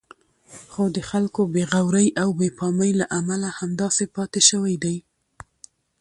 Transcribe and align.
خو 0.71 0.83
د 0.95 0.97
خلکو 1.09 1.41
بې 1.53 1.63
غورئ 1.71 2.07
او 2.21 2.29
بې 2.39 2.49
پامۍ 2.57 2.91
له 2.99 3.05
امله 3.19 3.49
همداسې 3.59 4.05
پاتې 4.15 4.41
شوی 4.49 4.75
دی. 4.83 4.97